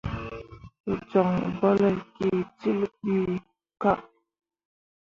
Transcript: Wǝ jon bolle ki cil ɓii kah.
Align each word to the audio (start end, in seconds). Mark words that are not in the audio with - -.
Wǝ 0.85 0.93
jon 1.09 1.29
bolle 1.57 1.89
ki 2.15 2.27
cil 2.59 2.79
ɓii 3.01 3.31
kah. 3.81 3.99